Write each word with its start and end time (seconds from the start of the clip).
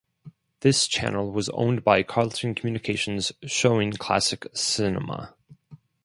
This 0.61 0.87
channel 0.87 1.31
was 1.31 1.47
owned 1.49 1.83
by 1.83 2.01
Carlton 2.01 2.55
Communications 2.55 3.31
showing 3.45 3.93
classic 3.93 4.47
cinema. 4.51 5.35